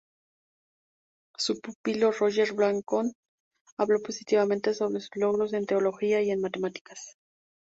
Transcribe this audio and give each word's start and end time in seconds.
Su 1.37 1.59
pupilo 1.61 2.11
Roger 2.11 2.53
Bacon, 2.55 3.13
habló 3.77 3.99
positivamente 4.01 4.73
sobre 4.73 4.99
sus 4.99 5.11
logros 5.13 5.53
en 5.53 5.67
teología 5.67 6.23
y 6.23 6.31
en 6.31 6.41
matemáticas. 6.41 7.19